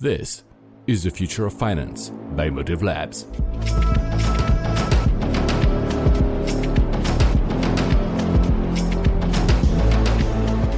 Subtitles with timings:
[0.00, 0.42] This
[0.88, 3.26] is the future of finance by Motive Labs.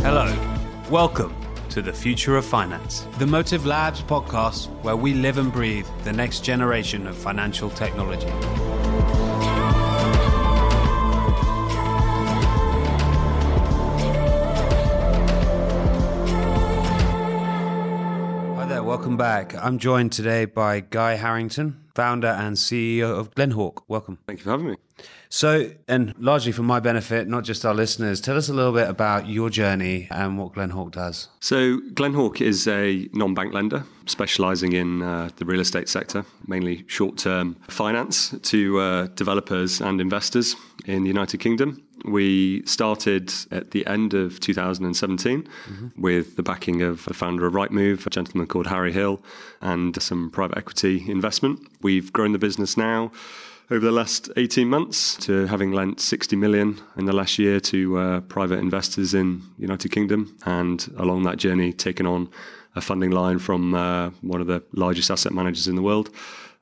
[0.03, 0.31] Hello,
[0.91, 1.35] welcome
[1.71, 6.13] to the Future of Finance, the Motive Labs podcast where we live and breathe the
[6.13, 8.27] next generation of financial technology.
[19.07, 19.55] Welcome back.
[19.65, 23.83] I'm joined today by Guy Harrington, founder and CEO of Glenhawk.
[23.87, 24.19] Welcome.
[24.27, 24.77] Thank you for having me.
[25.29, 28.89] So, and largely for my benefit, not just our listeners, tell us a little bit
[28.89, 31.29] about your journey and what Glenhawk does.
[31.39, 36.85] So, Glenhawk is a non bank lender specializing in uh, the real estate sector, mainly
[36.89, 41.81] short term finance to uh, developers and investors in the United Kingdom.
[42.05, 46.01] We started at the end of 2017 mm-hmm.
[46.01, 49.23] with the backing of a founder of Rightmove, a gentleman called Harry Hill,
[49.61, 51.61] and some private equity investment.
[51.83, 53.11] We've grown the business now
[53.71, 57.99] over the last 18 months to having lent 60 million in the last year to
[57.99, 62.29] uh, private investors in the United Kingdom and along that journey taken on
[62.77, 66.11] a funding line from uh, one of the largest asset managers in the world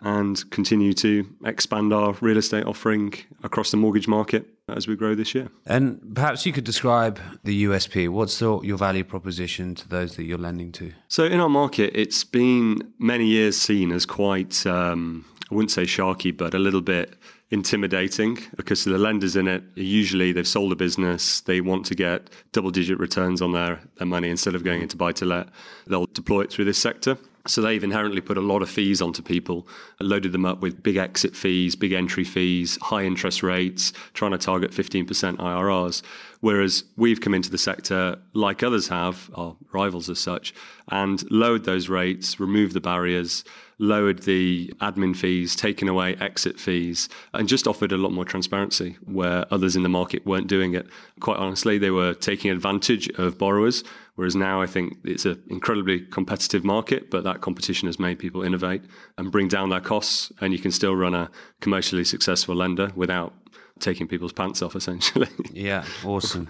[0.00, 5.14] and continue to expand our real estate offering across the mortgage market as we grow
[5.14, 5.48] this year.
[5.66, 8.08] And perhaps you could describe the USP.
[8.08, 10.92] What's the, your value proposition to those that you're lending to?
[11.08, 15.82] So, in our market, it's been many years seen as quite, um, I wouldn't say
[15.82, 17.14] sharky, but a little bit
[17.50, 22.28] intimidating because the lenders in it usually they've sold a business they want to get
[22.52, 25.46] double digit returns on their, their money instead of going into buy to let
[25.86, 27.16] they'll deploy it through this sector
[27.46, 29.68] so they've inherently put a lot of fees onto people,
[30.00, 34.38] loaded them up with big exit fees, big entry fees, high interest rates, trying to
[34.38, 35.06] target 15%
[35.36, 36.02] IRRs.
[36.40, 40.54] Whereas we've come into the sector, like others have, our rivals as such,
[40.88, 43.44] and lowered those rates, removed the barriers,
[43.78, 48.96] lowered the admin fees, taken away exit fees, and just offered a lot more transparency
[49.04, 50.86] where others in the market weren't doing it.
[51.20, 56.00] Quite honestly, they were taking advantage of borrowers, whereas now I think it's an incredibly
[56.00, 58.82] competitive market, but that competition has made people innovate
[59.18, 61.30] and bring down their costs, and you can still run a
[61.60, 63.34] commercially successful lender without
[63.80, 65.28] taking people's pants off, essentially.
[65.52, 66.48] yeah, awesome.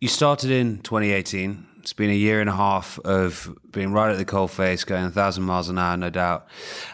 [0.00, 4.18] You started in 2018 it's been a year and a half of being right at
[4.18, 6.46] the coalface, going a thousand miles an hour, no doubt.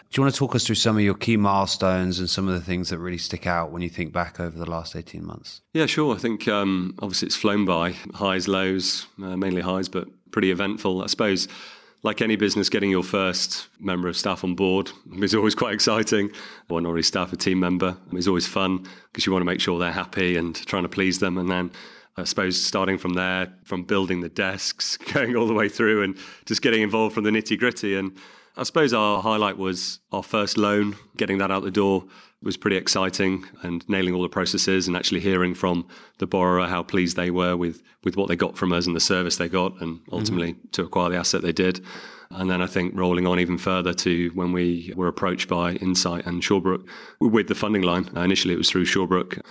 [0.09, 2.53] Do you want to talk us through some of your key milestones and some of
[2.53, 5.61] the things that really stick out when you think back over the last 18 months?
[5.73, 6.15] Yeah, sure.
[6.15, 11.03] I think um, obviously it's flown by highs, lows, uh, mainly highs, but pretty eventful.
[11.03, 11.47] I suppose
[12.03, 16.31] like any business, getting your first member of staff on board is always quite exciting.
[16.69, 19.77] Or not staff, a team member is always fun because you want to make sure
[19.79, 21.37] they're happy and trying to please them.
[21.37, 21.71] And then
[22.17, 26.17] I suppose starting from there, from building the desks, going all the way through and
[26.45, 27.95] just getting involved from the nitty gritty.
[27.95, 28.17] And
[28.55, 32.05] I suppose our highlight was our first loan, getting that out the door
[32.43, 35.87] was pretty exciting and nailing all the processes and actually hearing from
[36.19, 38.99] the borrower how pleased they were with, with what they got from us and the
[38.99, 40.67] service they got and ultimately mm-hmm.
[40.71, 41.83] to acquire the asset they did.
[42.29, 46.25] And then I think rolling on even further to when we were approached by Insight
[46.25, 46.87] and Shawbrook
[47.19, 48.09] with the funding line.
[48.15, 49.41] Initially, it was through Shawbrook.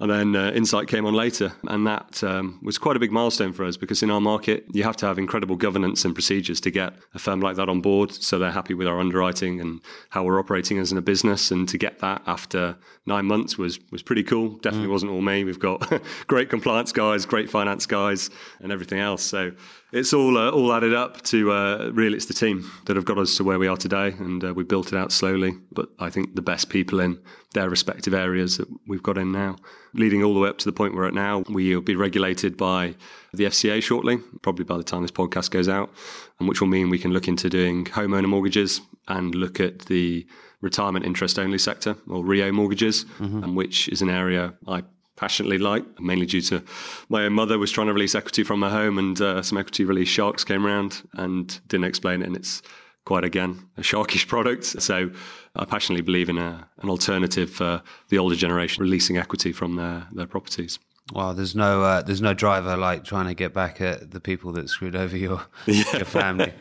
[0.00, 1.52] And then uh, Insight came on later.
[1.68, 4.82] And that um, was quite a big milestone for us because in our market, you
[4.82, 8.12] have to have incredible governance and procedures to get a firm like that on board.
[8.12, 11.50] So they're happy with our underwriting and how we're operating as in a business.
[11.50, 14.56] And to get that after nine months was, was pretty cool.
[14.56, 14.92] Definitely mm.
[14.92, 15.44] wasn't all me.
[15.44, 15.92] We've got
[16.26, 18.30] great compliance guys, great finance guys,
[18.60, 19.22] and everything else.
[19.22, 19.52] So
[19.92, 23.18] it's all uh, all added up to uh, really it's the team that have got
[23.18, 25.54] us to where we are today, and uh, we built it out slowly.
[25.72, 27.18] But I think the best people in
[27.54, 29.56] their respective areas that we've got in now,
[29.92, 31.44] leading all the way up to the point we're at now.
[31.48, 32.94] We'll be regulated by
[33.32, 35.90] the FCA shortly, probably by the time this podcast goes out,
[36.38, 40.26] and which will mean we can look into doing homeowner mortgages and look at the
[40.60, 43.54] retirement interest only sector or REO mortgages, mm-hmm.
[43.54, 44.82] which is an area I
[45.20, 46.62] passionately like, mainly due to
[47.10, 49.84] my own mother was trying to release equity from her home, and uh, some equity
[49.84, 52.62] release sharks came around and didn't explain it, and it's
[53.04, 54.64] quite again a sharkish product.
[54.64, 55.10] So
[55.54, 60.08] I passionately believe in a, an alternative for the older generation releasing equity from their,
[60.10, 60.78] their properties.
[61.12, 64.52] Well, there's no uh, there's no driver like trying to get back at the people
[64.52, 65.96] that screwed over your yeah.
[65.96, 66.52] your family.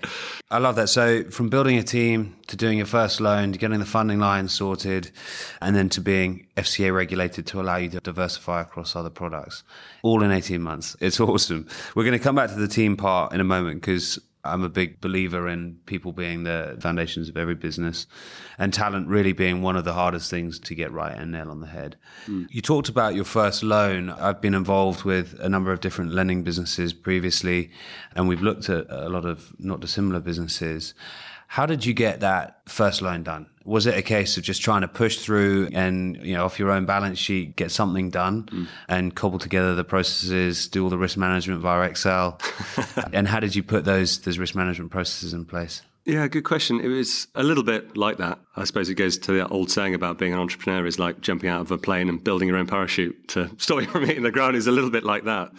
[0.50, 0.90] I love that.
[0.90, 4.48] So from building a team to doing your first loan, to getting the funding line
[4.48, 5.12] sorted,
[5.62, 9.64] and then to being FCA regulated to allow you to diversify across other products,
[10.02, 10.96] all in 18 months.
[11.00, 11.68] It's awesome.
[11.96, 14.70] We're going to come back to the team part in a moment because I'm a
[14.70, 18.08] big believer in people being the foundations of every business
[18.58, 21.60] and talent really being one of the hardest things to get right and nail on
[21.60, 21.98] the head.
[22.26, 22.48] Mm.
[22.50, 24.10] You talked about your first loan.
[24.10, 27.72] I've been involved with a number of different lending businesses previously,
[28.16, 30.94] and we've looked at a lot of not dissimilar businesses.
[31.50, 33.48] How did you get that first loan done?
[33.66, 36.70] Was it a case of just trying to push through and, you know, off your
[36.70, 38.68] own balance sheet, get something done mm.
[38.88, 42.40] and cobble together the processes, do all the risk management via Excel?
[43.14, 45.82] and how did you put those, those risk management processes in place?
[46.06, 46.82] Yeah, good question.
[46.82, 48.38] It was a little bit like that.
[48.56, 51.50] I suppose it goes to the old saying about being an entrepreneur is like jumping
[51.50, 54.32] out of a plane and building your own parachute to stop you from hitting the
[54.32, 55.52] ground is a little bit like that.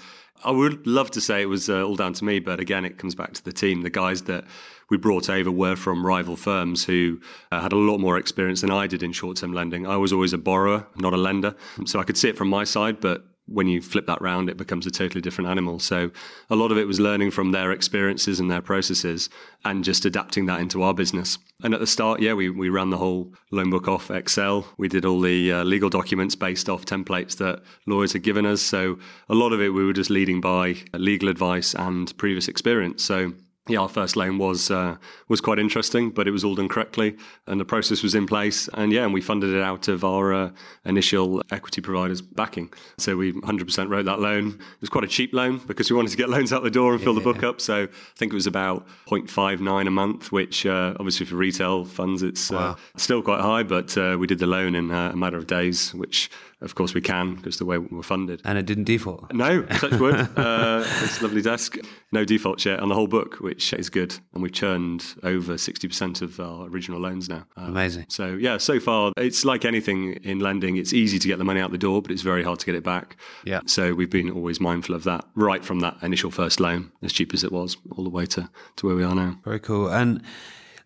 [0.45, 2.97] I would love to say it was uh, all down to me, but again, it
[2.97, 3.83] comes back to the team.
[3.83, 4.45] The guys that
[4.91, 7.21] we brought over were from rival firms who
[7.51, 9.87] uh, had a lot more experience than I did in short term lending.
[9.87, 11.55] I was always a borrower, not a lender.
[11.87, 14.57] So I could see it from my side, but when you flip that round, it
[14.57, 15.81] becomes a totally different animal.
[15.81, 16.13] So
[16.51, 19.29] a lot of it was learning from their experiences and their processes
[19.65, 21.37] and just adapting that into our business.
[21.65, 24.67] And at the start, yeah, we, we ran the whole loan book off Excel.
[24.79, 28.63] We did all the uh, legal documents based off templates that lawyers had given us.
[28.63, 28.99] So
[29.29, 33.03] a lot of it, we were just leading by legal advice and previous experience.
[33.03, 33.33] So
[33.71, 34.97] yeah, our first loan was uh,
[35.29, 38.69] was quite interesting, but it was all done correctly, and the process was in place.
[38.75, 40.51] And yeah, and we funded it out of our uh,
[40.85, 42.73] initial equity providers backing.
[42.99, 44.49] So we 100% wrote that loan.
[44.49, 46.93] It was quite a cheap loan because we wanted to get loans out the door
[46.93, 47.61] and fill the book up.
[47.61, 52.23] So I think it was about 0.59 a month, which uh, obviously for retail funds
[52.23, 52.77] it's uh, wow.
[52.97, 53.63] still quite high.
[53.63, 56.95] But uh, we did the loan in uh, a matter of days, which of course
[56.95, 58.43] we can because the way we're funded.
[58.45, 59.33] And it didn't default.
[59.33, 60.15] No, touch wood.
[60.37, 61.79] uh, it's lovely desk.
[62.13, 64.17] No default yet on the whole book, which is good.
[64.35, 67.47] And we've churned over 60% of our original loans now.
[67.57, 68.07] Um, Amazing.
[68.09, 70.77] So yeah, so far it's like anything in lending.
[70.77, 72.75] It's easy to get the money out the door, but it's very hard to get
[72.75, 73.17] it back.
[73.45, 73.61] Yeah.
[73.67, 77.33] So we've been always mindful of that right from that initial first loan, as cheap
[77.33, 79.39] as it was, all the way to, to where we are now.
[79.45, 79.89] Very cool.
[79.89, 80.23] And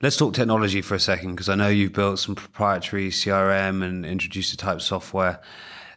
[0.03, 4.05] Let's talk technology for a second because I know you've built some proprietary CRM and
[4.05, 5.41] introduced introducer type of software.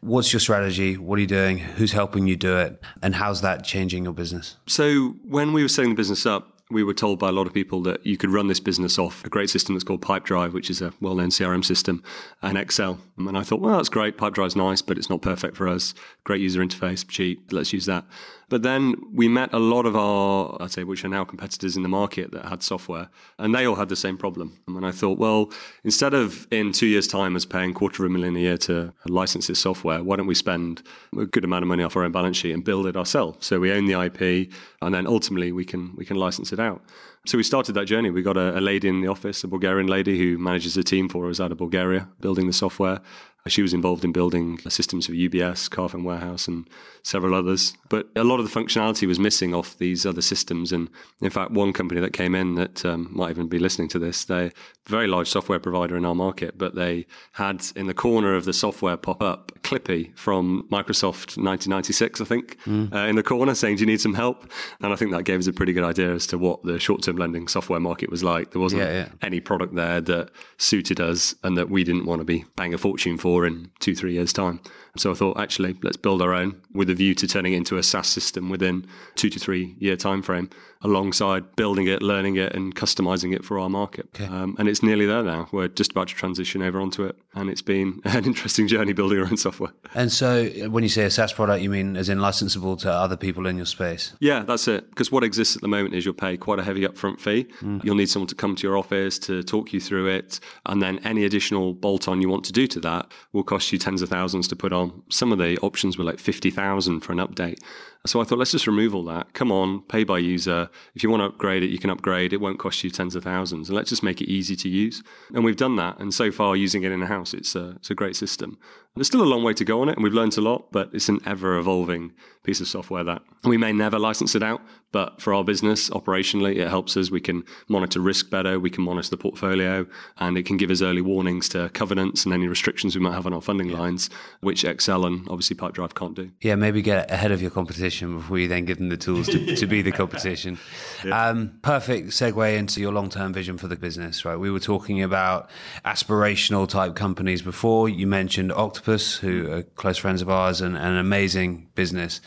[0.01, 0.97] What's your strategy?
[0.97, 1.57] What are you doing?
[1.57, 2.81] Who's helping you do it?
[3.01, 4.57] And how's that changing your business?
[4.67, 7.53] So, when we were setting the business up, we were told by a lot of
[7.53, 10.69] people that you could run this business off a great system that's called Pipedrive, which
[10.69, 12.03] is a well known CRM system,
[12.41, 12.99] and Excel.
[13.17, 14.17] And I thought, well, that's great.
[14.17, 15.93] Pipedrive's nice, but it's not perfect for us.
[16.23, 17.51] Great user interface, cheap.
[17.51, 18.05] Let's use that.
[18.49, 21.83] But then we met a lot of our, I'd say, which are now competitors in
[21.83, 24.57] the market that had software, and they all had the same problem.
[24.67, 25.51] And I thought, well,
[25.83, 28.93] instead of in two years' time as paying quarter of a million a year to
[29.05, 30.81] license this software, why don't we spend
[31.17, 33.45] a good amount of money off our own balance sheet and build it ourselves?
[33.45, 34.49] So we own the IP,
[34.81, 36.81] and then ultimately we can we can license it out.
[37.25, 38.09] So we started that journey.
[38.09, 41.09] We got a, a, lady in the office, a Bulgarian lady who manages a team
[41.09, 43.01] for us out of Bulgaria, building the software.
[43.47, 46.67] She was involved in building systems for UBS, Carphone Warehouse, and
[47.03, 47.73] several others.
[47.89, 50.71] But a lot of the functionality was missing off these other systems.
[50.71, 50.89] And
[51.21, 54.25] in fact, one company that came in that um, might even be listening to this,
[54.25, 54.51] they're a
[54.89, 58.53] very large software provider in our market, but they had in the corner of the
[58.53, 62.93] software pop up Clippy from Microsoft 1996, I think, mm.
[62.93, 64.49] uh, in the corner saying, Do you need some help?
[64.81, 67.03] And I think that gave us a pretty good idea as to what the short
[67.03, 68.51] term lending software market was like.
[68.51, 69.09] There wasn't yeah, yeah.
[69.21, 72.77] any product there that suited us and that we didn't want to be paying a
[72.77, 74.59] fortune for in two, three years' time.
[74.97, 77.77] So I thought, actually, let's build our own with a view to turning it into
[77.77, 80.49] a SaaS system within two to three year time frame,
[80.81, 84.07] alongside building it, learning it, and customizing it for our market.
[84.15, 84.25] Okay.
[84.25, 85.47] Um, and it's nearly there now.
[85.51, 89.19] We're just about to transition over onto it, and it's been an interesting journey building
[89.19, 89.71] our own software.
[89.93, 93.17] And so, when you say a SaaS product, you mean as in licensable to other
[93.17, 94.13] people in your space?
[94.19, 94.89] Yeah, that's it.
[94.89, 97.45] Because what exists at the moment is you'll pay quite a heavy upfront fee.
[97.61, 97.83] Mm.
[97.83, 100.99] You'll need someone to come to your office to talk you through it, and then
[100.99, 104.09] any additional bolt on you want to do to that will cost you tens of
[104.09, 105.03] thousands to put on.
[105.09, 107.59] Some of the options were like fifty thousand for an update.
[108.05, 109.33] So I thought, let's just remove all that.
[109.33, 110.69] Come on, pay by user.
[110.95, 112.31] If you want to upgrade it, you can upgrade.
[112.31, 113.69] It won't cost you tens of thousands.
[113.69, 115.03] And let's just make it easy to use.
[115.33, 115.99] And we've done that.
[115.99, 118.57] And so far, using it in house, it's a, it's a great system.
[118.97, 120.89] There's still a long way to go on it, and we've learned a lot, but
[120.93, 122.13] it's an ever evolving
[122.43, 124.61] piece of software that we may never license it out.
[124.93, 127.11] But for our business, operationally, it helps us.
[127.11, 129.85] We can monitor risk better, we can monitor the portfolio,
[130.17, 133.25] and it can give us early warnings to covenants and any restrictions we might have
[133.25, 133.79] on our funding yeah.
[133.79, 136.31] lines, which Excel and obviously Pipedrive can't do.
[136.41, 139.57] Yeah, maybe get ahead of your competition before you then give them the tools to,
[139.57, 140.57] to be the competition.
[141.05, 141.29] yeah.
[141.29, 144.37] um, perfect segue into your long term vision for the business, right?
[144.37, 145.49] We were talking about
[145.83, 147.89] aspirational type companies before.
[147.89, 149.51] You mentioned Octopus who mm.
[149.51, 152.21] are close friends of ours and, and an amazing business.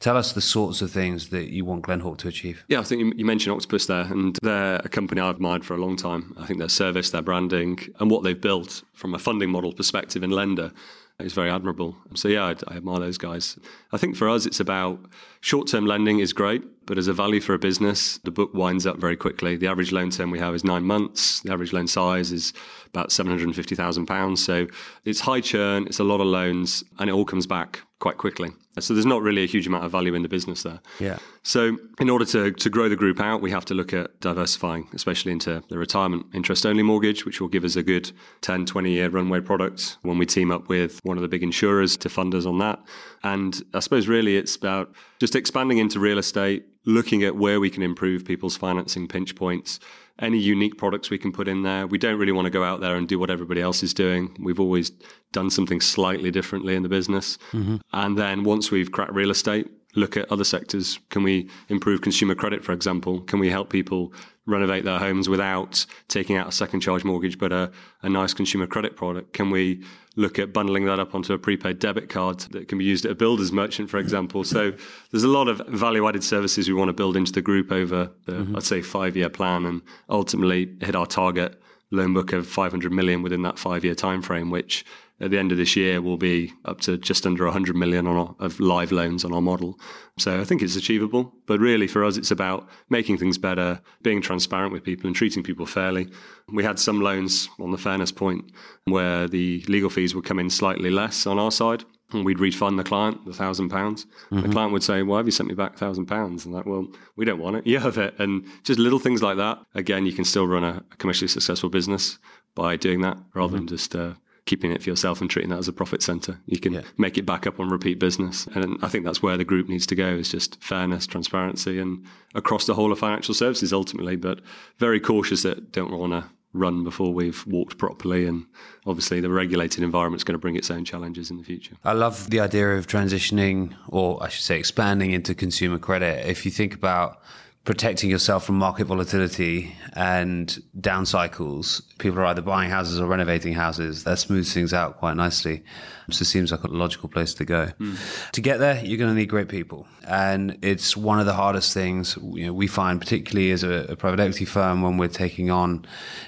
[0.00, 2.64] Tell us the sorts of things that you want Glenhawk to achieve.
[2.68, 5.78] Yeah, I think you mentioned Octopus there, and they're a company I've admired for a
[5.78, 6.34] long time.
[6.38, 10.22] I think their service, their branding, and what they've built from a funding model perspective
[10.22, 10.72] in lender
[11.18, 11.96] is very admirable.
[12.14, 13.58] So yeah, I, I admire those guys.
[13.90, 15.00] I think for us, it's about
[15.40, 18.98] short-term lending is great, but as a value for a business, the book winds up
[18.98, 19.56] very quickly.
[19.56, 21.40] The average loan term we have is nine months.
[21.40, 22.52] The average loan size is
[22.88, 24.44] about seven hundred and fifty thousand pounds.
[24.44, 24.66] So
[25.04, 28.50] it's high churn, it's a lot of loans, and it all comes back quite quickly.
[28.78, 30.80] So there's not really a huge amount of value in the business there.
[31.00, 31.18] Yeah.
[31.42, 34.88] So in order to, to grow the group out, we have to look at diversifying,
[34.92, 38.12] especially into the retirement interest only mortgage, which will give us a good
[38.42, 41.96] 10, 20 year runway product when we team up with one of the big insurers
[41.96, 42.80] to fund us on that.
[43.22, 47.68] And I suppose really it's about just expanding into real estate, looking at where we
[47.68, 49.78] can improve people's financing pinch points
[50.18, 51.86] any unique products we can put in there.
[51.86, 54.34] We don't really want to go out there and do what everybody else is doing.
[54.40, 54.90] We've always
[55.32, 57.38] done something slightly differently in the business.
[57.52, 57.76] Mm-hmm.
[57.92, 61.00] And then once we've cracked real estate, look at other sectors.
[61.10, 63.20] Can we improve consumer credit, for example?
[63.22, 64.12] Can we help people
[64.44, 67.72] renovate their homes without taking out a second charge mortgage, but a,
[68.02, 69.32] a nice consumer credit product?
[69.32, 69.82] Can we
[70.14, 73.10] look at bundling that up onto a prepaid debit card that can be used at
[73.10, 74.44] a builder's merchant, for example?
[74.44, 74.72] So
[75.10, 78.10] there's a lot of value added services we want to build into the group over
[78.26, 78.56] the, mm-hmm.
[78.56, 81.60] I'd say, five year plan and ultimately hit our target
[81.90, 84.84] loan book of 500 million within that five year time frame, which
[85.20, 88.34] at the end of this year we'll be up to just under 100 million our,
[88.38, 89.78] of live loans on our model.
[90.18, 91.32] So I think it's achievable.
[91.46, 95.42] But really, for us, it's about making things better, being transparent with people, and treating
[95.42, 96.08] people fairly.
[96.52, 98.50] We had some loans on the fairness point
[98.84, 101.84] where the legal fees would come in slightly less on our side.
[102.12, 104.06] And we'd refund the client the thousand pounds.
[104.30, 104.52] The mm-hmm.
[104.52, 106.44] client would say, Why have you sent me back thousand pounds?
[106.44, 107.66] And like, well, we don't want it.
[107.66, 108.14] You have it.
[108.20, 109.58] And just little things like that.
[109.74, 112.18] Again, you can still run a, commercially successful business
[112.54, 113.66] by doing that rather mm-hmm.
[113.66, 114.12] than just uh,
[114.46, 116.38] keeping it for yourself and treating that as a profit center.
[116.46, 116.82] You can yeah.
[116.96, 118.46] make it back up on repeat business.
[118.54, 122.04] And I think that's where the group needs to go is just fairness, transparency, and
[122.34, 124.40] across the whole of financial services ultimately, but
[124.78, 128.24] very cautious that don't want to run before we've walked properly.
[128.24, 128.46] And
[128.86, 131.76] obviously, the regulated environment is going to bring its own challenges in the future.
[131.84, 136.26] I love the idea of transitioning, or I should say, expanding into consumer credit.
[136.28, 137.20] If you think about
[137.66, 141.82] protecting yourself from market volatility and down cycles.
[141.98, 144.04] People are either buying houses or renovating houses.
[144.04, 145.62] That smooths things out quite nicely.
[146.10, 147.68] So it seems like a logical place to go.
[147.80, 148.30] Mm.
[148.32, 149.88] To get there, you're going to need great people.
[150.06, 153.96] And it's one of the hardest things you know, we find, particularly as a, a
[153.96, 155.84] private equity firm, when we're taking on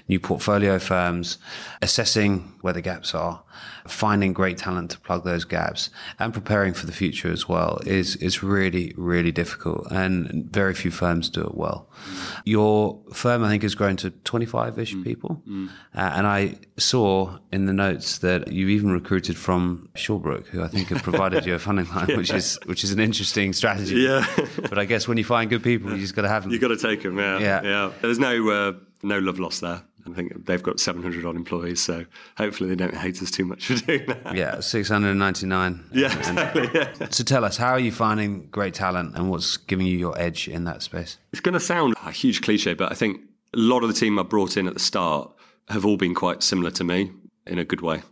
[0.08, 1.38] new portfolio firms,
[1.80, 3.44] assessing where the gaps are,
[3.86, 8.16] finding great talent to plug those gaps, and preparing for the future as well is,
[8.16, 9.86] is really, really difficult.
[9.92, 11.88] And very few firms do it well.
[11.88, 12.42] Mm.
[12.44, 15.04] Your firm, I think, has grown to 25 ish mm.
[15.04, 15.40] people.
[15.48, 15.57] Mm.
[15.94, 20.68] Uh, and I saw in the notes that you even recruited from Shawbrook, who I
[20.68, 22.16] think have provided you a funding line, yeah.
[22.16, 23.96] which is which is an interesting strategy.
[23.96, 24.26] Yeah.
[24.62, 26.52] but I guess when you find good people, you just got to have them.
[26.52, 27.18] You got to take them.
[27.18, 27.38] Yeah.
[27.38, 27.62] Yeah.
[27.62, 27.92] yeah.
[28.00, 28.72] There's no uh,
[29.02, 29.82] no love lost there.
[30.10, 32.04] I think they've got 700 odd employees, so
[32.36, 34.34] hopefully they don't hate us too much for doing that.
[34.38, 35.84] Yeah, 699.
[35.92, 36.68] Yeah, exactly.
[36.72, 37.08] Yeah.
[37.10, 40.48] So tell us, how are you finding great talent and what's giving you your edge
[40.48, 41.18] in that space?
[41.32, 43.20] It's going to sound a huge cliche, but I think
[43.54, 45.30] a lot of the team I brought in at the start
[45.68, 47.12] have all been quite similar to me
[47.46, 48.02] in a good way.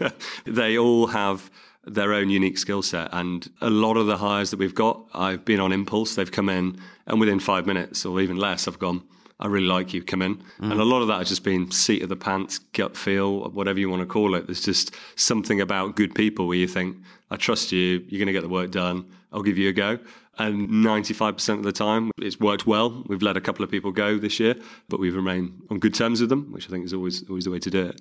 [0.44, 1.50] they all have
[1.86, 3.08] their own unique skill set.
[3.12, 6.14] And a lot of the hires that we've got, I've been on impulse.
[6.14, 9.02] They've come in, and within five minutes or even less, I've gone,
[9.40, 10.36] I really like you, come in.
[10.36, 10.72] Mm.
[10.72, 13.80] And a lot of that has just been seat of the pants, gut feel, whatever
[13.80, 14.46] you want to call it.
[14.46, 16.96] There's just something about good people where you think,
[17.30, 19.98] I trust you, you're going to get the work done, I'll give you a go.
[20.38, 23.04] And 95% of the time, it's worked well.
[23.06, 24.56] We've let a couple of people go this year,
[24.88, 27.52] but we've remained on good terms with them, which I think is always always the
[27.52, 28.00] way to do it.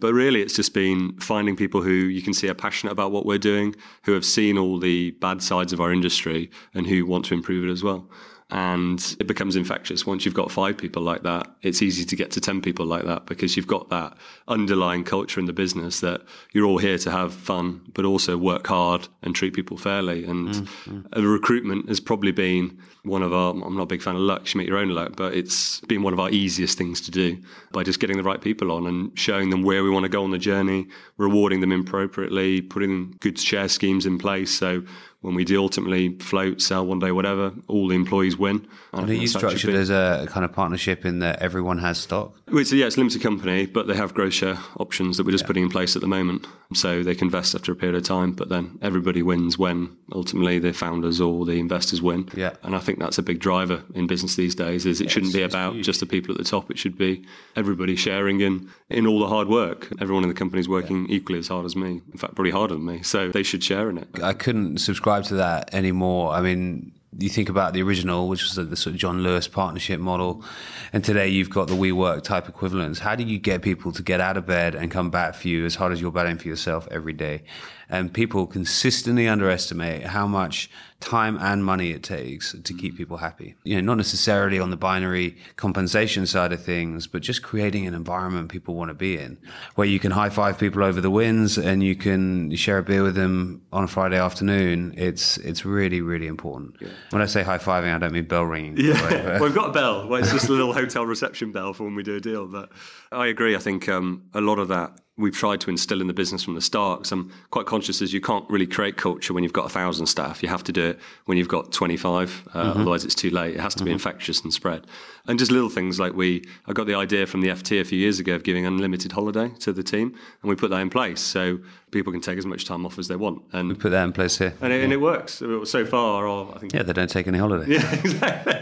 [0.00, 3.26] But really, it's just been finding people who you can see are passionate about what
[3.26, 7.26] we're doing, who have seen all the bad sides of our industry, and who want
[7.26, 8.08] to improve it as well
[8.54, 10.06] and it becomes infectious.
[10.06, 13.04] Once you've got five people like that, it's easy to get to 10 people like
[13.04, 17.10] that because you've got that underlying culture in the business that you're all here to
[17.10, 20.24] have fun, but also work hard and treat people fairly.
[20.24, 21.26] And mm-hmm.
[21.26, 24.58] recruitment has probably been one of our, I'm not a big fan of luck, you
[24.58, 27.36] make your own luck, but it's been one of our easiest things to do
[27.72, 30.22] by just getting the right people on and showing them where we want to go
[30.22, 34.56] on the journey, rewarding them appropriately, putting good share schemes in place.
[34.56, 34.84] So
[35.24, 38.68] when we do ultimately float, sell one day, whatever, all the employees win.
[38.92, 42.36] And uh, are you structured as a kind of partnership in that everyone has stock?
[42.48, 45.32] It's a, yeah, it's a limited company, but they have growth share options that we're
[45.32, 45.48] just yeah.
[45.48, 46.46] putting in place at the moment.
[46.74, 50.58] So they can vest after a period of time, but then everybody wins when ultimately
[50.58, 52.28] the founders or the investors win.
[52.34, 52.52] Yeah.
[52.62, 55.32] And I think that's a big driver in business these days is it yeah, shouldn't
[55.32, 56.70] be about just the people at the top.
[56.70, 57.24] It should be
[57.56, 59.88] everybody sharing in, in all the hard work.
[60.00, 61.16] Everyone in the company is working yeah.
[61.16, 62.02] equally as hard as me.
[62.12, 63.02] In fact, probably harder than me.
[63.02, 64.08] So they should share in it.
[64.22, 66.32] I couldn't subscribe subscribe to that anymore.
[66.32, 70.00] I mean, you think about the original, which was the, sort of John Lewis partnership
[70.00, 70.44] model,
[70.92, 72.98] and today you've got the WeWork type equivalents.
[72.98, 75.64] How do you get people to get out of bed and come back for you
[75.64, 77.42] as hard as you're batting for yourself every day?
[77.88, 80.70] And people consistently underestimate how much
[81.04, 83.54] time and money it takes to keep people happy.
[83.62, 87.94] You know, not necessarily on the binary compensation side of things, but just creating an
[87.94, 89.36] environment people want to be in,
[89.74, 93.02] where you can high five people over the wins and you can share a beer
[93.02, 94.94] with them on a Friday afternoon.
[94.96, 96.76] It's it's really really important.
[96.80, 96.88] Yeah.
[97.10, 98.76] When I say high fiving, I don't mean bell ringing.
[98.78, 100.08] Yeah, we've got a bell.
[100.08, 102.46] Well, it's just a little hotel reception bell for when we do a deal.
[102.46, 102.70] But
[103.12, 103.54] I agree.
[103.54, 106.54] I think um, a lot of that we've tried to instill in the business from
[106.54, 107.00] the start.
[107.00, 110.06] Because I'm quite conscious as you can't really create culture when you've got a thousand
[110.06, 110.42] staff.
[110.42, 112.48] You have to do it when you've got 25.
[112.52, 112.80] Uh, mm-hmm.
[112.80, 113.54] Otherwise, it's too late.
[113.54, 113.86] It has to mm-hmm.
[113.86, 114.86] be infectious and spread.
[115.26, 117.98] And just little things like we, I got the idea from the FT a few
[117.98, 121.20] years ago of giving unlimited holiday to the team, and we put that in place
[121.20, 121.60] so
[121.92, 123.42] people can take as much time off as they want.
[123.52, 124.82] And we put that in place here, and it, yeah.
[124.82, 126.28] and it works so far.
[126.54, 126.74] I think.
[126.74, 127.72] Yeah, they don't take any holiday.
[127.72, 128.54] Yeah, exactly.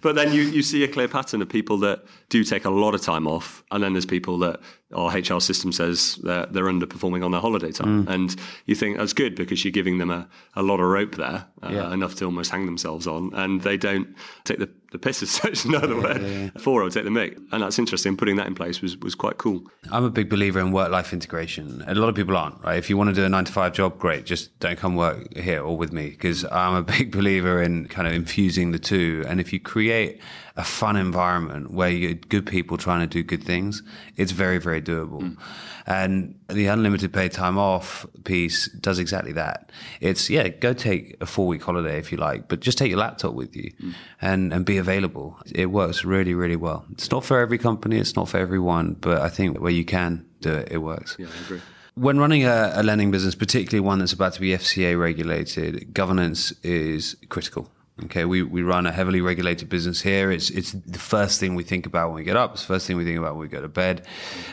[0.00, 2.94] But then you, you see a clear pattern of people that do take a lot
[2.94, 4.60] of time off, and then there's people that
[4.94, 8.06] our HR system says they're, they're underperforming on their holiday time.
[8.06, 8.10] Mm.
[8.10, 11.46] And you think that's good because you're giving them a, a lot of rope there,
[11.62, 11.92] uh, yeah.
[11.92, 15.64] enough to almost hang themselves on, and they don't take the, the piss as such,
[15.64, 17.40] another yeah, word, yeah, for or take the mick.
[17.52, 18.16] And that's interesting.
[18.16, 19.64] Putting that in place was, was quite cool.
[19.90, 21.84] I'm a big believer in work life integration.
[21.86, 22.78] A lot of people aren't, right?
[22.78, 24.24] If you want to do a nine to five job, great.
[24.24, 28.06] Just don't come work here or with me because I'm a big believer in kind
[28.06, 29.24] of infusing the two.
[29.28, 30.20] And if you create
[30.60, 33.82] a fun environment where you're good people trying to do good things,
[34.16, 35.22] it's very, very doable.
[35.22, 35.38] Mm.
[35.86, 39.72] And the unlimited paid time off piece does exactly that.
[40.02, 42.98] It's, yeah, go take a four week holiday if you like, but just take your
[42.98, 43.94] laptop with you mm.
[44.20, 45.38] and, and be available.
[45.54, 46.84] It works really, really well.
[46.92, 50.26] It's not for every company, it's not for everyone, but I think where you can
[50.42, 51.16] do it, it works.
[51.18, 51.60] Yeah, I agree.
[51.94, 56.52] When running a, a lending business, particularly one that's about to be FCA regulated, governance
[56.62, 57.70] is critical.
[58.04, 60.30] Okay, we, we run a heavily regulated business here.
[60.30, 62.52] It's it's the first thing we think about when we get up.
[62.52, 64.06] It's the first thing we think about when we go to bed.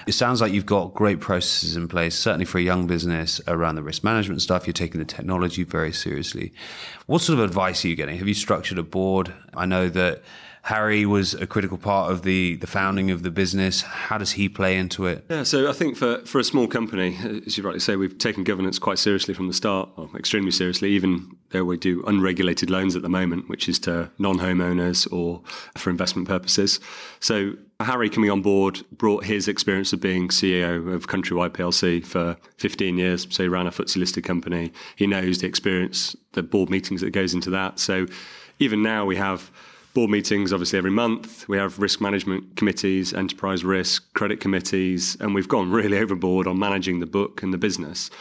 [0.06, 3.76] It sounds like you've got great processes in place, certainly for a young business around
[3.76, 4.68] the risk management stuff.
[4.68, 6.54] You're taking the technology very seriously.
[7.06, 8.18] What sort of advice are you getting?
[8.18, 9.34] Have you structured a board?
[9.54, 10.24] I know that
[10.68, 13.84] Harry was a critical part of the, the founding of the business.
[13.84, 15.24] How does he play into it?
[15.30, 18.44] Yeah, so I think for, for a small company, as you rightly say, we've taken
[18.44, 22.98] governance quite seriously from the start, or extremely seriously, even though we do unregulated loans
[22.98, 25.42] at the moment, which is to non homeowners or
[25.78, 26.82] for investment purposes.
[27.22, 32.36] So Harry coming on board brought his experience of being CEO of Countrywide PLC for
[32.58, 33.26] 15 years.
[33.30, 34.74] So he ran a FTSE listed company.
[34.98, 37.80] He knows the experience, the board meetings that goes into that.
[37.80, 38.06] So
[38.60, 39.50] even now we have
[39.98, 41.50] board meetings obviously every month.
[41.50, 46.60] We have risk management committees, enterprise risk, credit committees, and we've gone really overboard on
[46.60, 48.12] managing the book and the business.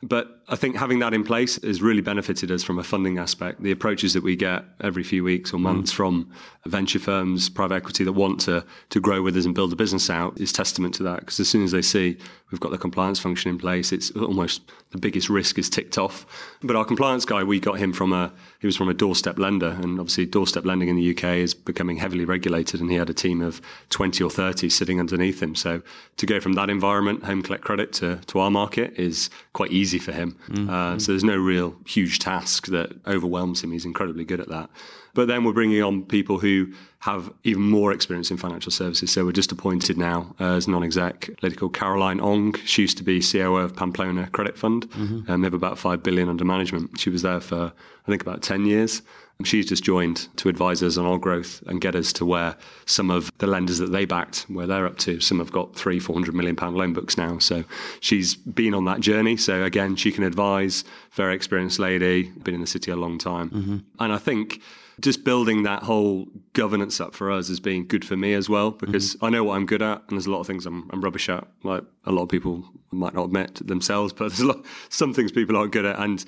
[0.00, 3.62] But I think having that in place has really benefited us from a funding aspect.
[3.62, 5.96] The approaches that we get every few weeks or months mm.
[5.96, 6.30] from
[6.66, 10.10] venture firms, private equity that want to to grow with us and build the business
[10.10, 11.20] out is testament to that.
[11.20, 12.18] Because as soon as they see
[12.50, 16.26] we've got the compliance function in place, it's almost the biggest risk is ticked off.
[16.62, 18.30] But our compliance guy, we got him from a
[18.60, 21.96] he was from a doorstep lender, and obviously doorstep lending in the UK is becoming
[21.96, 25.54] heavily regulated, and he had a team of twenty or thirty sitting underneath him.
[25.54, 25.82] So
[26.18, 29.98] to go from that environment, home collect credit, to to our market is quite easy
[29.98, 30.33] for him.
[30.48, 30.70] Mm-hmm.
[30.70, 33.72] Uh, so there's no real huge task that overwhelms him.
[33.72, 34.70] He's incredibly good at that.
[35.14, 39.12] But then we're bringing on people who have even more experience in financial services.
[39.12, 42.54] So we're just appointed now as non-exec, a lady called Caroline Ong.
[42.64, 44.90] She used to be COO of Pamplona Credit Fund.
[44.90, 45.30] Mm-hmm.
[45.30, 46.98] Um, they have about five billion under management.
[46.98, 47.72] She was there for
[48.06, 49.02] I think about ten years.
[49.42, 53.10] She's just joined to advise us on our growth and get us to where some
[53.10, 55.18] of the lenders that they backed, where they're up to.
[55.20, 57.38] Some have got three, four hundred million pound loan books now.
[57.38, 57.64] So
[58.00, 59.36] she's been on that journey.
[59.36, 60.84] So again, she can advise.
[61.12, 63.78] Very experienced lady, been in the city a long time, mm-hmm.
[63.98, 64.62] and I think
[65.00, 68.70] just building that whole governance up for us has been good for me as well
[68.70, 69.24] because mm-hmm.
[69.24, 71.28] I know what I'm good at and there's a lot of things I'm, I'm, rubbish
[71.28, 75.12] at like a lot of people might not admit themselves but there's a lot some
[75.12, 76.24] things people aren't good at and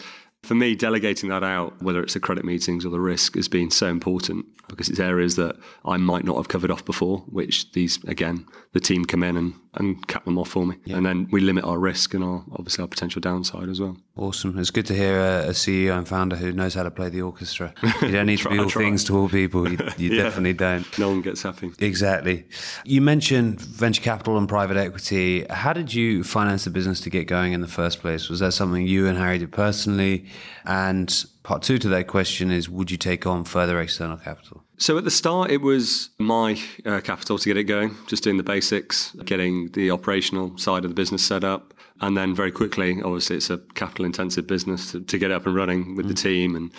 [0.47, 3.71] for me, delegating that out, whether it's the credit meetings or the risk, has been
[3.71, 8.03] so important because it's areas that I might not have covered off before, which these,
[8.05, 10.77] again, the team come in and, and cap them off for me.
[10.85, 10.97] Yeah.
[10.97, 13.97] And then we limit our risk and our, obviously our potential downside as well.
[14.17, 14.59] Awesome.
[14.59, 17.23] It's good to hear a, a CEO and founder who knows how to play the
[17.23, 17.75] orchestra.
[18.07, 19.69] You don't need try, to be all things to all people.
[19.71, 20.25] You, you yeah.
[20.25, 20.99] definitely don't.
[20.99, 21.73] No one gets happy.
[21.79, 22.47] Exactly.
[22.85, 25.45] You mentioned venture capital and private equity.
[25.49, 28.29] How did you finance the business to get going in the first place?
[28.29, 30.27] Was that something you and Harry did personally?
[30.65, 34.63] And part two to that question is would you take on further external capital?
[34.79, 38.37] So at the start, it was my uh, capital to get it going, just doing
[38.37, 41.73] the basics, getting the operational side of the business set up.
[42.03, 45.55] And then very quickly, obviously, it's a capital intensive business to, to get up and
[45.55, 46.11] running with mm.
[46.11, 46.71] the team and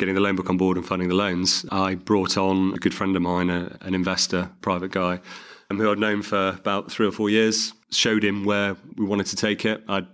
[0.00, 2.94] getting the loan book on board and funding the loans, I brought on a good
[2.94, 5.20] friend of mine, a, an investor, private guy,
[5.70, 7.74] um, who I'd known for about three or four years.
[7.90, 9.84] Showed him where we wanted to take it.
[9.88, 10.06] I'd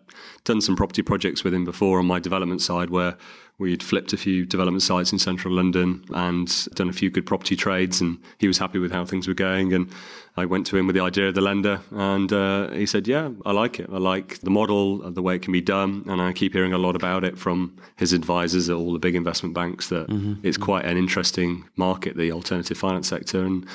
[0.44, 3.16] done some property projects with him before on my development side where
[3.58, 7.56] we'd flipped a few development sites in central London and done a few good property
[7.56, 9.72] trades, and he was happy with how things were going.
[9.72, 9.90] And
[10.36, 13.30] I went to him with the idea of the lender, and uh, he said, "Yeah,
[13.46, 13.88] I like it.
[13.90, 16.78] I like the model, the way it can be done." And I keep hearing a
[16.78, 20.46] lot about it from his advisors at all the big investment banks that mm-hmm.
[20.46, 23.66] it's quite an interesting market, the alternative finance sector, and.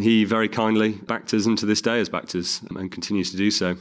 [0.00, 3.36] He very kindly backed us, and to this day has backed us, and continues to
[3.36, 3.76] do so.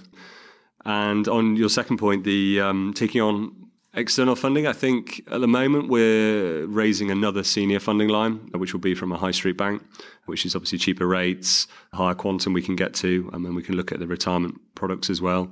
[0.84, 3.67] And on your second point, the um, taking on
[3.98, 8.80] External funding, I think at the moment we're raising another senior funding line, which will
[8.80, 9.82] be from a high street bank,
[10.28, 13.76] which is obviously cheaper rates, higher quantum we can get to, and then we can
[13.76, 15.52] look at the retirement products as well.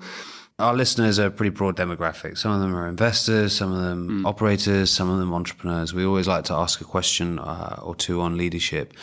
[0.60, 2.38] Our listeners are a pretty broad demographic.
[2.38, 4.28] Some of them are investors, some of them mm.
[4.28, 5.96] operators, some of them entrepreneurs.
[5.96, 8.94] We always like to ask a question uh, or two on leadership.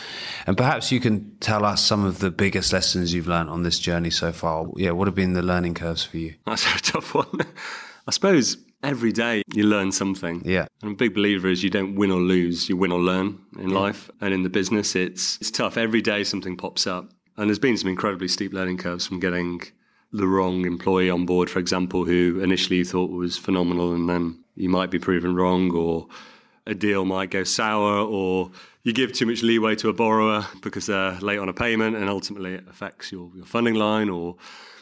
[0.47, 3.77] And perhaps you can tell us some of the biggest lessons you've learned on this
[3.77, 4.67] journey so far.
[4.77, 6.35] Yeah, what have been the learning curves for you?
[6.45, 7.41] That's a tough one.
[8.07, 10.41] I suppose every day you learn something.
[10.45, 10.67] Yeah.
[10.81, 13.69] I'm a big believer is you don't win or lose, you win or learn in
[13.69, 13.79] yeah.
[13.79, 14.11] life.
[14.21, 15.77] And in the business it's it's tough.
[15.77, 17.11] Every day something pops up.
[17.37, 19.61] And there's been some incredibly steep learning curves from getting
[20.11, 24.43] the wrong employee on board, for example, who initially you thought was phenomenal and then
[24.55, 26.07] you might be proven wrong or
[26.67, 28.51] a deal might go sour or
[28.83, 32.09] you give too much leeway to a borrower because they're late on a payment and
[32.09, 34.35] ultimately it affects your, your funding line or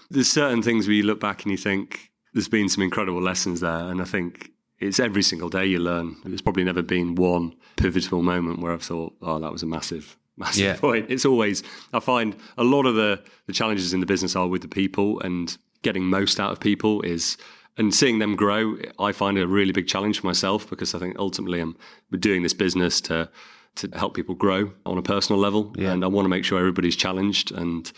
[0.10, 3.60] there's certain things where you look back and you think there's been some incredible lessons
[3.60, 3.90] there.
[3.90, 6.16] And I think it's every single day you learn.
[6.26, 10.18] There's probably never been one pivotal moment where I've thought, oh, that was a massive,
[10.38, 10.76] massive yeah.
[10.78, 11.08] point.
[11.10, 11.64] It's always,
[11.94, 15.20] I find a lot of the, the challenges in the business are with the people
[15.22, 17.38] and getting most out of people is,
[17.78, 21.00] and seeing them grow, I find it a really big challenge for myself because I
[21.00, 21.76] think ultimately I'm
[22.20, 23.30] doing this business to,
[23.76, 25.74] to help people grow on a personal level.
[25.78, 25.92] Yeah.
[25.92, 27.52] And I want to make sure everybody's challenged.
[27.52, 27.92] And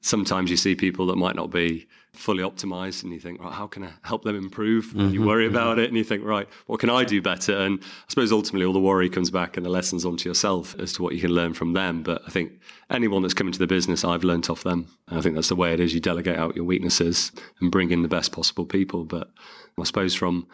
[0.00, 3.66] sometimes you see people that might not be fully optimized and you think, right, how
[3.66, 4.86] can I help them improve?
[4.86, 5.54] Mm-hmm, you worry mm-hmm.
[5.54, 7.56] about it and you think, right, what can I do better?
[7.56, 10.92] And I suppose ultimately all the worry comes back and the lessons onto yourself as
[10.94, 12.02] to what you can learn from them.
[12.02, 12.52] But I think
[12.90, 14.88] anyone that's come into the business, I've learnt off them.
[15.08, 15.94] And I think that's the way it is.
[15.94, 19.04] You delegate out your weaknesses and bring in the best possible people.
[19.04, 19.30] But
[19.78, 20.46] I suppose from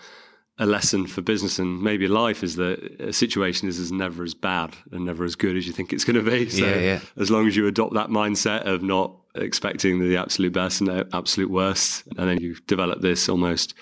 [0.59, 4.35] a lesson for business and maybe life is that a situation is, is never as
[4.35, 6.49] bad and never as good as you think it's going to be.
[6.49, 7.01] So yeah, yeah.
[7.17, 11.09] as long as you adopt that mindset of not expecting the absolute best and the
[11.13, 13.75] absolute worst, and then you develop this almost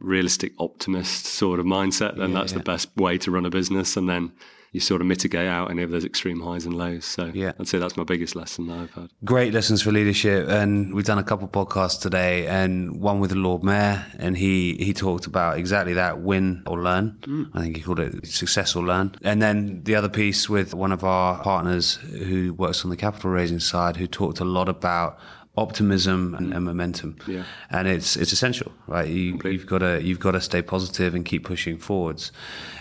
[0.00, 3.96] realistic optimist sort of mindset, then yeah, that's the best way to run a business.
[3.96, 4.32] And then
[4.72, 7.04] you sort of mitigate out any of those extreme highs and lows.
[7.04, 7.52] So yeah.
[7.58, 9.10] I'd say that's my biggest lesson that I've had.
[9.24, 10.48] Great lessons for leadership.
[10.48, 14.04] And we've done a couple podcasts today and one with the Lord Mayor.
[14.18, 17.18] And he, he talked about exactly that win or learn.
[17.22, 17.50] Mm.
[17.54, 19.14] I think he called it success or learn.
[19.22, 23.30] And then the other piece with one of our partners who works on the capital
[23.30, 25.18] raising side, who talked a lot about
[25.58, 26.56] optimism and, mm.
[26.56, 27.16] and momentum.
[27.26, 27.44] Yeah.
[27.70, 29.08] And it's it's essential, right?
[29.08, 32.32] You, have got to you've got to stay positive and keep pushing forwards.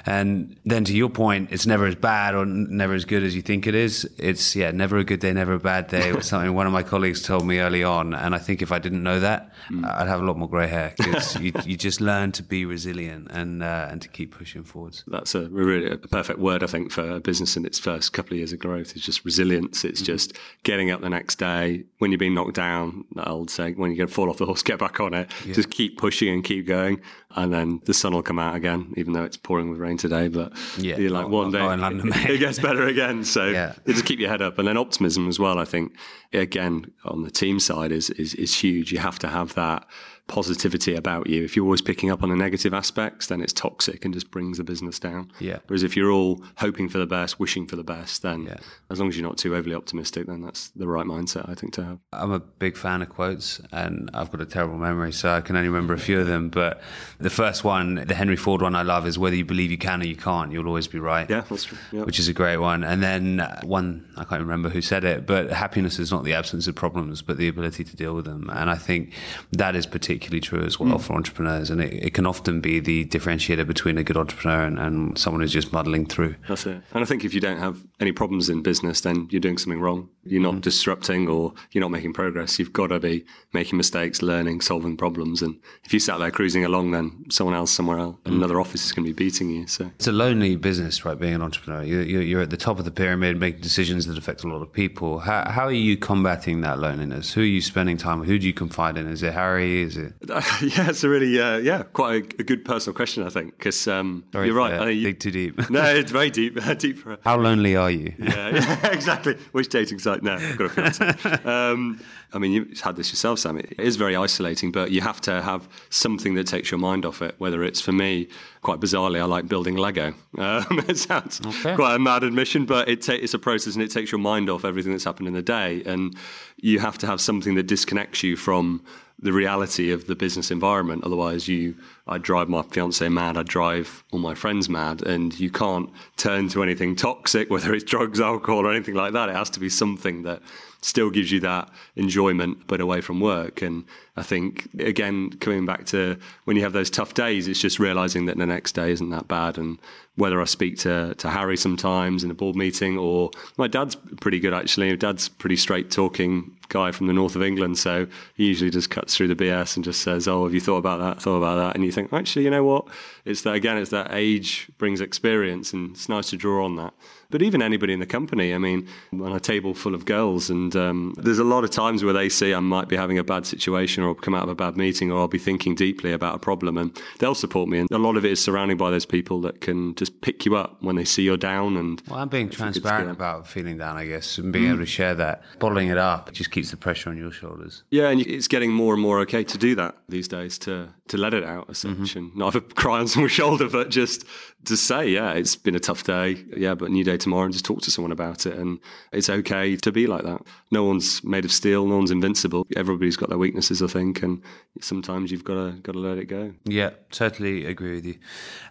[0.08, 3.42] And then to your point, it's never as bad or never as good as you
[3.42, 4.10] think it is.
[4.18, 6.14] It's yeah, never a good day, never a bad day.
[6.14, 8.80] Was something one of my colleagues told me early on, and I think if I
[8.80, 9.86] didn't know that, mm.
[9.86, 13.28] I'd have a lot more grey hair because you, you just learn to be resilient
[13.32, 15.04] and uh, and to keep pushing forwards.
[15.08, 18.34] That's a really a perfect word, I think, for a business in its first couple
[18.34, 18.96] of years of growth.
[18.96, 19.84] It's just resilience.
[19.84, 23.04] It's mm just getting up the next day when you're being knocked down.
[23.16, 25.30] That old saying, when you're going to fall off the horse, get back on it.
[25.46, 25.54] Yeah.
[25.54, 27.02] Just keep pushing and keep going,
[27.36, 30.28] and then the sun will come out again, even though it's pouring with rain today,
[30.28, 31.60] but yeah, you're like one day
[32.34, 33.24] it gets better again.
[33.24, 33.74] So yeah.
[33.86, 35.60] you just keep your head up, and then optimism as well.
[35.60, 35.94] I think
[36.32, 38.92] again on the team side is is, is huge.
[38.92, 39.86] You have to have that
[40.28, 41.44] positivity about you.
[41.44, 44.58] If you're always picking up on the negative aspects, then it's toxic and just brings
[44.58, 45.32] the business down.
[45.40, 45.60] Yeah.
[45.68, 48.58] Whereas if you're all hoping for the best, wishing for the best, then yeah.
[48.90, 51.74] as long as you're not too overly optimistic, then that's the right mindset, I think,
[51.74, 52.00] to have.
[52.12, 55.56] I'm a big fan of quotes and I've got a terrible memory, so I can
[55.56, 56.50] only remember a few of them.
[56.50, 56.82] But
[57.20, 60.02] the first one, the Henry Ford one I love is whether you believe you can
[60.02, 61.30] or you can't, you'll always be right.
[61.30, 61.78] Yeah, that's true.
[62.04, 62.84] Which is a great one.
[62.84, 66.68] And then one, I can't remember who said it, but happiness is not the absence
[66.68, 68.50] of problems, but the ability to deal with them.
[68.54, 69.14] And I think
[69.54, 71.02] that is particularly particularly true as well mm.
[71.02, 71.70] for entrepreneurs.
[71.70, 75.42] And it, it, can often be the differentiator between a good entrepreneur and, and, someone
[75.42, 76.36] who's just muddling through.
[76.48, 76.82] That's it.
[76.94, 79.80] And I think if you don't have any problems in business, then you're doing something
[79.80, 80.10] wrong.
[80.24, 80.62] You're not mm.
[80.62, 82.60] disrupting or you're not making progress.
[82.60, 85.42] You've got to be making mistakes, learning, solving problems.
[85.42, 88.36] And if you sat there cruising along, then someone else somewhere else, mm.
[88.36, 89.68] another office is going to be beating you.
[89.68, 91.18] So it's a lonely business, right?
[91.18, 94.44] Being an entrepreneur, you're, you're at the top of the pyramid, making decisions that affect
[94.44, 95.20] a lot of people.
[95.20, 97.34] How, how are you combating that loneliness?
[97.34, 98.30] Who are you spending time with?
[98.30, 99.08] Who do you confide in?
[99.08, 99.82] Is it Harry?
[99.82, 100.16] Is it it?
[100.78, 103.88] yeah, it's a really uh, yeah, quite a, a, good personal question, I think, because
[103.88, 104.74] um, you're right.
[104.74, 105.70] I think you, dig too deep.
[105.70, 106.58] no, it's very deep.
[106.80, 108.14] deep for, How lonely are you?
[108.18, 109.36] yeah, yeah, exactly.
[109.52, 110.24] Which dating site?
[110.24, 111.44] No, I've got a fiance.
[111.46, 112.02] um,
[112.34, 113.58] I mean, you've had this yourself, Sam.
[113.58, 117.22] It is very isolating, but you have to have something that takes your mind off
[117.22, 117.36] it.
[117.38, 118.28] Whether it's for me,
[118.62, 120.14] quite bizarrely, I like building Lego.
[120.38, 121.76] Um, it sounds okay.
[121.76, 124.50] quite a mad admission, but it ta- it's a process and it takes your mind
[124.50, 125.82] off everything that's happened in the day.
[125.86, 126.16] And
[126.58, 128.84] you have to have something that disconnects you from
[129.20, 131.04] the reality of the business environment.
[131.04, 131.76] Otherwise, you,
[132.08, 133.36] I drive my fiance mad.
[133.36, 137.84] I drive all my friends mad, and you can't turn to anything toxic, whether it's
[137.84, 139.30] drugs, alcohol, or anything like that.
[139.30, 140.42] It has to be something that
[140.82, 143.62] still gives you that enjoyment, but away from work.
[143.62, 143.86] And
[144.18, 148.26] I think, again, coming back to when you have those tough days, it's just realizing
[148.26, 149.60] that the next day isn't that bad.
[149.60, 149.78] And
[150.18, 154.40] whether I speak to, to Harry sometimes in a board meeting, or my dad's pretty
[154.40, 154.90] good actually.
[154.90, 158.90] My Dad's pretty straight talking guy from the north of England, so he usually just
[158.90, 161.22] cuts through the BS and just says, "Oh, have you thought about that?
[161.22, 162.88] Thought about that?" And you think, actually, you know what?
[163.26, 166.94] It's that again, it's that age brings experience, and it's nice to draw on that.
[167.30, 170.76] But even anybody in the company, I mean, on a table full of girls, and
[170.76, 173.46] um, there's a lot of times where they see I might be having a bad
[173.46, 176.40] situation or come out of a bad meeting, or I'll be thinking deeply about a
[176.40, 177.80] problem, and they'll support me.
[177.80, 180.56] And a lot of it is surrounded by those people that can just pick you
[180.56, 181.78] up when they see you're down.
[181.78, 184.70] And well, I'm being transparent about feeling down, I guess, and being mm.
[184.70, 187.84] able to share that, bottling it up, just keeps the pressure on your shoulders.
[187.90, 191.18] Yeah, and it's getting more and more okay to do that these days to to
[191.18, 192.20] let it out as such, mm-hmm.
[192.20, 194.26] and not have a cry on someone's shoulder, but just
[194.66, 197.66] to say, yeah, it's been a tough day, yeah, but new day tomorrow, and just
[197.66, 198.80] talk to someone about it, and
[199.12, 200.42] it's okay to be like that.
[200.72, 202.68] No one's made of steel, no one's invincible.
[202.76, 204.42] Everybody's got their weaknesses, I think, and
[204.82, 206.54] sometimes you've got to got to let it go.
[206.66, 208.18] Yeah, totally agree with you.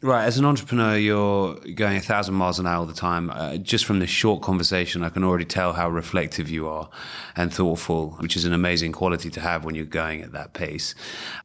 [0.02, 3.30] Right, as an entrepreneur, you're going a thousand miles an hour all the time.
[3.30, 6.88] Uh, just from this short conversation, I can already tell how reflective you are
[7.34, 10.94] and thoughtful, which is an amazing quality to have when you're going at that pace.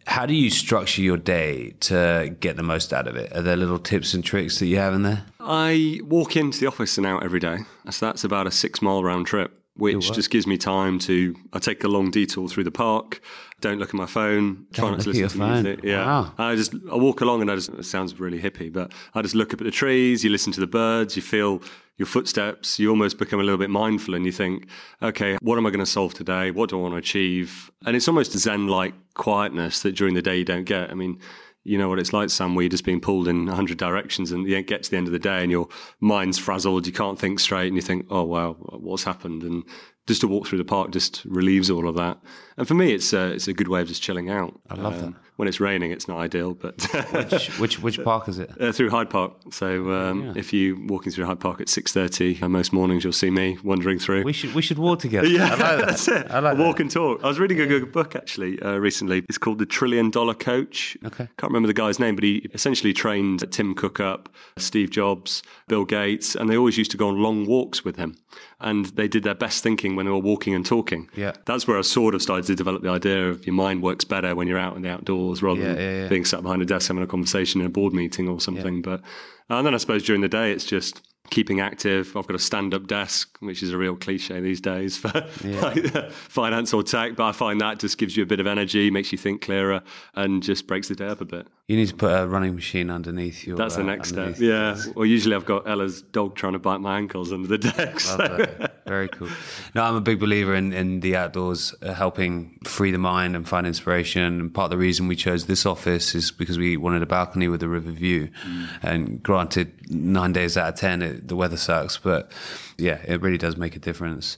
[0.08, 3.36] How do you structure your day to get the most out of it?
[3.36, 5.26] Are there little tips and tricks that you have in there?
[5.40, 7.60] I walk into the office and out every day.
[7.90, 11.36] So that's about a six mile round trip which just gives me time to.
[11.54, 13.22] I take a long detour through the park.
[13.62, 14.66] Don't look at my phone.
[14.72, 15.64] Don't try not to listen to phone.
[15.64, 15.84] music.
[15.84, 16.34] Yeah, wow.
[16.38, 17.70] I just I walk along and I just.
[17.70, 20.24] It sounds really hippie, but I just look up at the trees.
[20.24, 21.16] You listen to the birds.
[21.16, 21.62] You feel
[21.98, 22.80] your footsteps.
[22.80, 24.68] You almost become a little bit mindful, and you think,
[25.02, 26.52] okay, what am I going to solve today?
[26.52, 27.72] What do I want to achieve?
[27.86, 30.90] And it's almost a zen-like quietness that during the day you don't get.
[30.90, 31.20] I mean
[31.64, 34.48] you know what it's like, Sam, where you're just being pulled in 100 directions and
[34.48, 35.68] you get to the end of the day and your
[36.00, 39.44] mind's frazzled, you can't think straight, and you think, oh, wow, what's happened?
[39.44, 39.64] And
[40.08, 42.20] just to walk through the park just relieves all of that.
[42.58, 44.60] And for me, it's a, it's a good way of just chilling out.
[44.70, 45.14] I love um, that.
[45.38, 46.82] When it's raining, it's not ideal, but
[47.32, 48.52] which, which, which park is it?
[48.60, 49.34] Uh, through Hyde Park.
[49.52, 50.34] So um, yeah.
[50.36, 53.58] if you walking through Hyde Park at six thirty, uh, most mornings you'll see me
[53.64, 54.24] wandering through.
[54.24, 55.28] We should we should walk together.
[55.28, 55.86] yeah, like that.
[55.86, 56.30] that's it.
[56.30, 56.84] I like walk that.
[56.84, 57.24] and talk.
[57.24, 59.24] I was reading a good book actually uh, recently.
[59.30, 60.98] It's called The Trillion Dollar Coach.
[61.06, 65.42] Okay, can't remember the guy's name, but he essentially trained Tim Cook up, Steve Jobs,
[65.68, 68.18] Bill Gates, and they always used to go on long walks with him
[68.60, 71.10] and they did their best thinking when they were walking and talking.
[71.16, 71.34] Yeah.
[71.46, 74.36] That's where I sort of started to develop the idea of your mind works better
[74.36, 76.88] when you're out in the outdoors rather yeah, than yeah, being sat behind a desk
[76.88, 78.82] having a conversation in a board meeting or something.
[78.82, 79.02] But
[79.50, 82.16] and then I suppose during the day it's just keeping active.
[82.16, 85.12] I've got a stand up desk, which is a real cliche these days for
[85.44, 86.10] yeah.
[86.12, 89.12] finance or tech, but I find that just gives you a bit of energy, makes
[89.12, 89.82] you think clearer,
[90.14, 91.48] and just breaks the day up a bit.
[91.68, 93.56] You need to put a running machine underneath your.
[93.56, 94.36] That's the uh, next step.
[94.38, 94.78] Yeah.
[94.96, 98.00] Well, usually I've got Ella's dog trying to bite my ankles under the deck.
[98.00, 98.68] So.
[98.92, 99.30] Very cool.
[99.74, 103.48] No, I'm a big believer in, in the outdoors, uh, helping free the mind and
[103.48, 104.22] find inspiration.
[104.22, 107.48] And part of the reason we chose this office is because we wanted a balcony
[107.48, 108.28] with a river view.
[108.46, 108.68] Mm.
[108.84, 112.34] And granted, nine days out of ten, it, the weather sucks, but
[112.78, 114.38] yeah, it really does make a difference.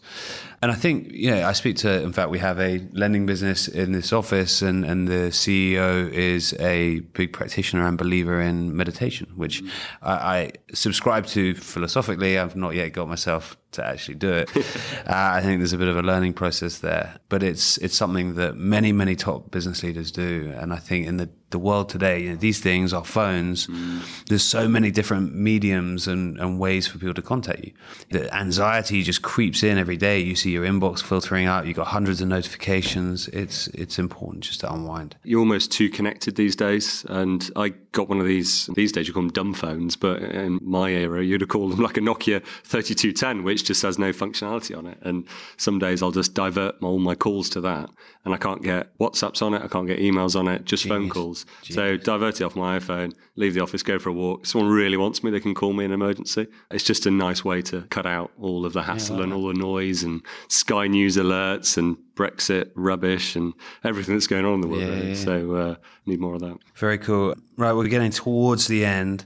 [0.64, 3.92] And I think, yeah, I speak to, in fact, we have a lending business in
[3.92, 9.62] this office, and, and the CEO is a big practitioner and believer in meditation, which
[9.62, 9.70] mm.
[10.02, 12.40] I, I, subscribe to philosophically.
[12.40, 14.56] I've not yet got myself to actually do it.
[14.58, 14.62] uh,
[15.06, 18.56] I think there's a bit of a learning process there, but it's it's something that
[18.56, 22.30] many many top business leaders do, and I think in the the world today, you
[22.32, 24.02] know, these things, our phones, mm.
[24.26, 27.72] there's so many different mediums and, and ways for people to contact you.
[28.12, 30.20] The anxiety just creeps in every day.
[30.20, 33.30] You see your inbox filtering out, you've got hundreds of notifications.
[33.30, 35.16] It's it's important just to unwind.
[35.24, 37.06] You're almost too connected these days.
[37.08, 40.60] And I got one of these, these days you call them dumb phones, but in
[40.62, 44.78] my era, you'd have called them like a Nokia 3210, which just has no functionality
[44.78, 44.98] on it.
[45.02, 45.26] And
[45.58, 47.90] some days I'll just divert all my calls to that.
[48.26, 51.10] And I can't get WhatsApps on it, I can't get emails on it, just phone
[51.10, 51.43] calls.
[51.62, 51.76] Genius.
[51.76, 54.42] So divert it off my iPhone, leave the office, go for a walk.
[54.42, 56.48] If someone really wants me, they can call me in an emergency.
[56.72, 59.48] It's just a nice way to cut out all of the hassle yeah, and all
[59.48, 63.54] the noise and Sky News alerts and Brexit rubbish and
[63.84, 64.82] everything that's going on in the world.
[64.82, 65.10] Yeah, really.
[65.10, 65.16] yeah.
[65.16, 65.76] So uh,
[66.06, 66.58] need more of that.
[66.76, 67.36] Very cool.
[67.58, 69.26] Right, we're getting towards the end.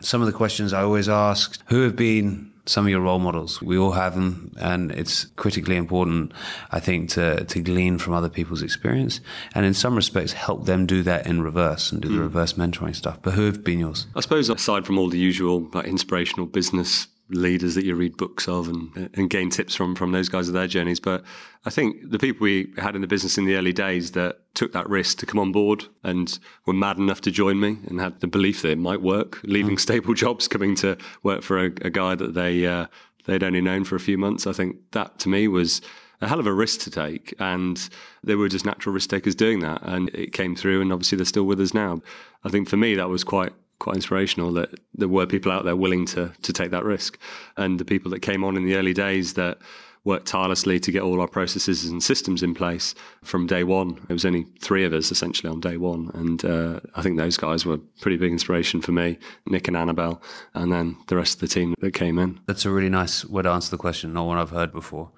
[0.00, 3.60] Some of the questions I always ask who have been some of your role models?
[3.62, 6.32] We all have them, and it's critically important,
[6.70, 9.20] I think, to, to glean from other people's experience
[9.54, 12.22] and in some respects help them do that in reverse and do the hmm.
[12.22, 13.18] reverse mentoring stuff.
[13.22, 14.06] But who have been yours?
[14.14, 18.48] I suppose aside from all the usual like inspirational business leaders that you read books
[18.48, 21.24] of and, and gain tips from from those guys of their journeys, but
[21.64, 24.72] I think the people we had in the business in the early days that took
[24.72, 28.20] that risk to come on board and were mad enough to join me and had
[28.20, 31.90] the belief that it might work, leaving stable jobs, coming to work for a, a
[31.90, 32.86] guy that they uh,
[33.26, 34.46] they'd only known for a few months.
[34.46, 35.80] I think that to me was
[36.20, 37.88] a hell of a risk to take, and
[38.24, 41.24] they were just natural risk takers doing that, and it came through, and obviously they're
[41.24, 42.02] still with us now.
[42.44, 45.76] I think for me that was quite quite inspirational that there were people out there
[45.76, 47.18] willing to to take that risk,
[47.56, 49.58] and the people that came on in the early days that
[50.04, 53.98] worked tirelessly to get all our processes and systems in place from day one.
[54.08, 57.36] It was only three of us essentially on day one, and uh, I think those
[57.36, 60.22] guys were pretty big inspiration for me, Nick and Annabelle,
[60.54, 62.40] and then the rest of the team that came in.
[62.46, 65.10] That's a really nice way to answer the question, not one I've heard before.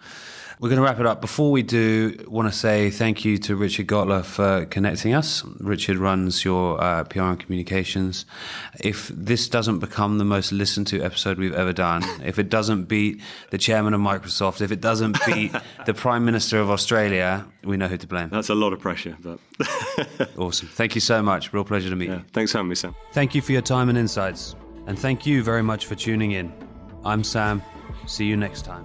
[0.61, 1.23] We're going to wrap it up.
[1.23, 5.43] Before we do, I want to say thank you to Richard Gotler for connecting us.
[5.59, 8.27] Richard runs your uh, PR and communications.
[8.79, 12.85] If this doesn't become the most listened to episode we've ever done, if it doesn't
[12.85, 15.51] beat the chairman of Microsoft, if it doesn't beat
[15.87, 18.29] the Prime Minister of Australia, we know who to blame.
[18.29, 19.39] That's a lot of pressure, but
[20.37, 20.69] Awesome.
[20.69, 21.55] Thank you so much.
[21.55, 22.25] Real pleasure to meet yeah, you.
[22.35, 22.95] thanks for having me, Sam.
[23.13, 24.57] Thank you for your time and insights.
[24.87, 26.53] And thank you very much for tuning in.
[27.03, 27.63] I'm Sam.
[28.07, 28.85] See you next time.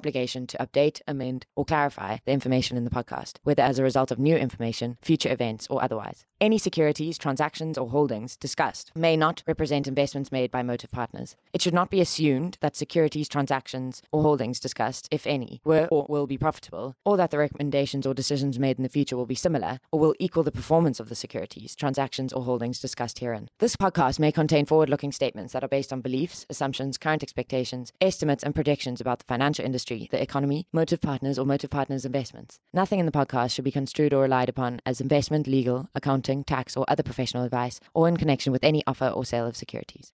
[0.47, 4.19] to update, amend, or clarify the information in the podcast, whether as a result of
[4.19, 6.25] new information, future events, or otherwise.
[6.41, 11.35] Any securities, transactions, or holdings discussed may not represent investments made by Motive Partners.
[11.53, 16.07] It should not be assumed that securities, transactions, or holdings discussed, if any, were or
[16.09, 19.35] will be profitable, or that the recommendations or decisions made in the future will be
[19.35, 23.47] similar or will equal the performance of the securities, transactions, or holdings discussed herein.
[23.59, 27.93] This podcast may contain forward looking statements that are based on beliefs, assumptions, current expectations,
[28.01, 32.57] estimates, and predictions about the financial industry, the economy, Motive Partners, or Motive Partners investments.
[32.73, 35.87] Nothing in the podcast should be construed or relied upon as investment, legal,
[36.31, 39.55] accounting, tax, or other professional advice, or in connection with any offer or sale of
[39.55, 40.09] securities.